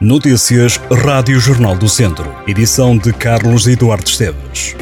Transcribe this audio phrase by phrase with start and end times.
[0.00, 2.32] Notícias Rádio Jornal do Centro.
[2.46, 4.76] Edição de Carlos Eduardo Esteves.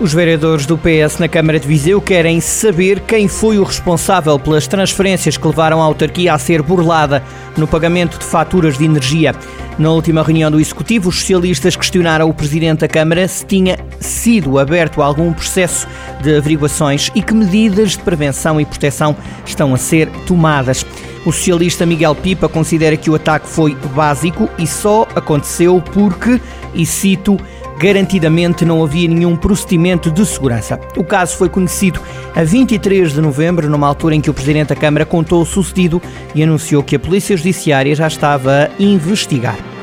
[0.00, 4.68] Os vereadores do PS na Câmara de Viseu querem saber quem foi o responsável pelas
[4.68, 7.20] transferências que levaram a autarquia a ser burlada
[7.56, 9.34] no pagamento de faturas de energia.
[9.76, 14.56] Na última reunião do Executivo, os socialistas questionaram o Presidente da Câmara se tinha sido
[14.60, 15.88] aberto algum processo
[16.22, 20.86] de averiguações e que medidas de prevenção e proteção estão a ser tomadas.
[21.26, 26.40] O socialista Miguel Pipa considera que o ataque foi básico e só aconteceu porque,
[26.72, 27.36] e cito,
[27.78, 30.80] garantidamente não havia nenhum procedimento de segurança.
[30.96, 32.00] O caso foi conhecido
[32.34, 36.00] a 23 de novembro, numa altura em que o Presidente da Câmara contou o sucedido
[36.34, 39.73] e anunciou que a Polícia Judiciária já estava a investigar.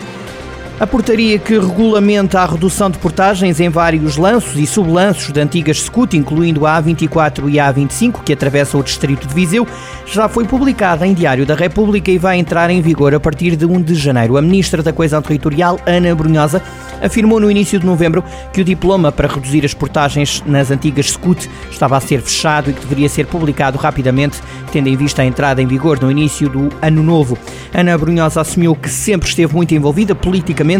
[0.82, 5.78] A portaria que regulamenta a redução de portagens em vários lanços e sublanços de antigas
[5.78, 9.68] SCUT, incluindo a A24 e a A25, que atravessam o distrito de Viseu,
[10.08, 13.64] já foi publicada em Diário da República e vai entrar em vigor a partir de
[13.64, 14.38] 1 de janeiro.
[14.38, 16.64] A Ministra da Coesão Territorial, Ana Brunhosa,
[17.00, 21.48] afirmou no início de novembro que o diploma para reduzir as portagens nas antigas SCUT
[21.70, 25.62] estava a ser fechado e que deveria ser publicado rapidamente, tendo em vista a entrada
[25.62, 27.38] em vigor no início do ano novo.
[27.72, 30.71] Ana Brunhosa assumiu que sempre esteve muito envolvida politicamente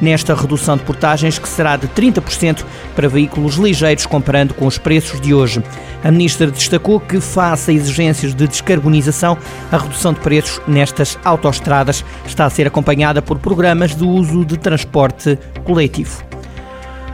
[0.00, 5.20] nesta redução de portagens, que será de 30% para veículos ligeiros, comparando com os preços
[5.20, 5.62] de hoje.
[6.02, 9.36] A ministra destacou que, face a exigências de descarbonização,
[9.70, 14.56] a redução de preços nestas autoestradas está a ser acompanhada por programas de uso de
[14.58, 16.22] transporte coletivo.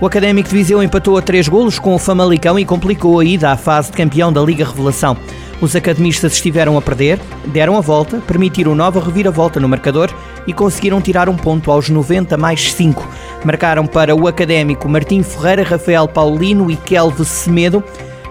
[0.00, 3.52] O Académico de Viseu empatou a três golos com o Famalicão e complicou a ida
[3.52, 5.16] à fase de campeão da Liga Revelação.
[5.64, 10.14] Os academistas estiveram a perder, deram a volta, permitiram nova reviravolta no marcador
[10.46, 13.08] e conseguiram tirar um ponto aos 90 mais 5.
[13.46, 17.82] Marcaram para o Académico Martim Ferreira, Rafael Paulino e Kelvin Semedo.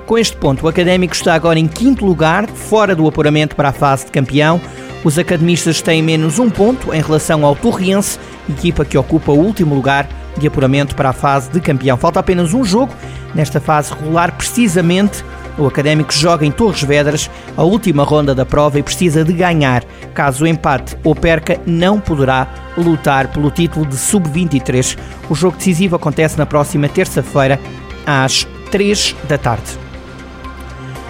[0.06, 3.74] Com este ponto, o Académico está agora em quinto lugar, fora do apuramento para a
[3.74, 4.62] fase de campeão.
[5.04, 9.74] Os academistas têm menos um ponto em relação ao Torriense, equipa que ocupa o último
[9.74, 11.98] lugar de apuramento para a fase de campeão.
[11.98, 12.94] Falta apenas um jogo
[13.34, 15.26] nesta fase regular, precisamente.
[15.58, 19.84] O Académico joga em Torres Vedras a última ronda da prova e precisa de ganhar.
[20.14, 22.48] Caso empate ou perca, não poderá
[22.78, 24.98] lutar pelo título de sub-23.
[25.30, 27.60] O jogo decisivo acontece na próxima terça-feira,
[28.06, 29.83] às 3 da tarde.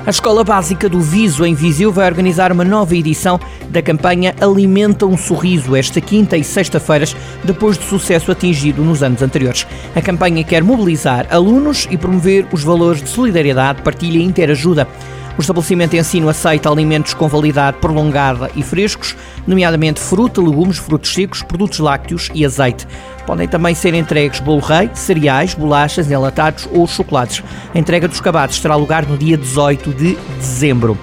[0.06, 5.06] A Escola Básica do Viso, em Viseu, vai organizar uma nova edição da campanha Alimenta
[5.06, 9.66] um Sorriso, esta quinta e sexta-feiras, depois do sucesso atingido nos anos anteriores.
[9.96, 14.90] A campanha quer mobilizar alunos e promover os valores de solidariedade, partilha e interajuda.
[15.38, 19.16] O estabelecimento de ensino aceita alimentos com validade prolongada e frescos,
[19.48, 22.86] nomeadamente fruta, legumes, frutos secos, produtos lácteos e azeite.
[23.26, 27.44] Podem também ser entregues bolo rei, cereais, bolachas, enlatados ou chocolates.
[27.74, 30.98] A entrega dos cabados terá lugar no dia 18 de dezembro.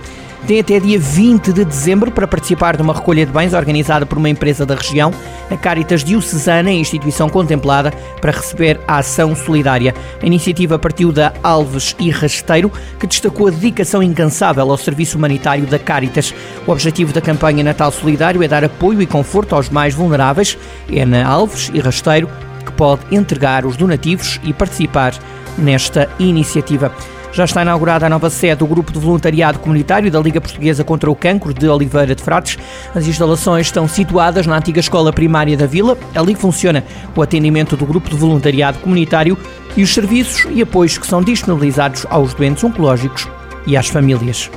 [0.47, 4.19] Tem até dia 20 de dezembro para participar de uma recolha de bens organizada por
[4.19, 5.13] uma empresa da região,
[5.51, 9.95] a Caritas Diocesana, instituição contemplada para receber a ação solidária.
[10.23, 15.67] A iniciativa partiu da Alves e Rasteiro, que destacou a dedicação incansável ao serviço humanitário
[15.67, 16.33] da Caritas.
[16.67, 20.57] O objetivo da campanha Natal Solidário é dar apoio e conforto aos mais vulneráveis.
[20.91, 22.29] É na Alves e Rasteiro
[22.65, 25.15] que pode entregar os donativos e participar
[25.59, 26.93] nesta iniciativa.
[27.33, 31.11] Já está inaugurada a nova sede do Grupo de Voluntariado Comunitário da Liga Portuguesa contra
[31.11, 32.59] o Cancro de Oliveira de Frades.
[32.95, 35.97] As instalações estão situadas na antiga Escola Primária da Vila.
[36.15, 39.39] Ali funciona o atendimento do Grupo de Voluntariado Comunitário
[39.77, 43.29] e os serviços e apoios que são disponibilizados aos doentes oncológicos
[43.67, 44.51] e às famílias.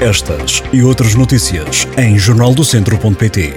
[0.00, 3.54] Estas e outras notícias em jornaldocentro.pt.